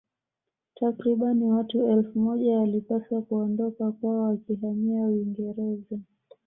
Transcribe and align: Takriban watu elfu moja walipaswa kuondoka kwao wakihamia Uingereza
Takriban 0.75 1.43
watu 1.43 1.83
elfu 1.87 2.19
moja 2.19 2.57
walipaswa 2.59 3.21
kuondoka 3.21 3.91
kwao 3.91 4.21
wakihamia 4.23 5.01
Uingereza 5.05 5.99